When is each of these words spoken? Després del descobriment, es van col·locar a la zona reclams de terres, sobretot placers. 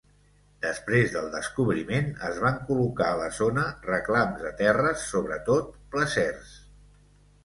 Després 0.65 1.11
del 1.15 1.25
descobriment, 1.33 2.07
es 2.29 2.39
van 2.45 2.57
col·locar 2.69 3.09
a 3.09 3.19
la 3.19 3.27
zona 3.39 3.65
reclams 3.89 4.41
de 4.47 4.55
terres, 4.63 5.05
sobretot 5.11 5.69
placers. 5.97 6.57